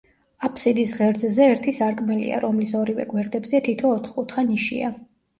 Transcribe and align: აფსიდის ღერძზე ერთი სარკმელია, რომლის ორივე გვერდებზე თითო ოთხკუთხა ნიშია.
აფსიდის 0.47 0.91
ღერძზე 0.99 1.49
ერთი 1.49 1.73
სარკმელია, 1.79 2.39
რომლის 2.45 2.73
ორივე 2.79 3.05
გვერდებზე 3.11 3.61
თითო 3.67 3.91
ოთხკუთხა 3.99 4.45
ნიშია. 4.49 4.91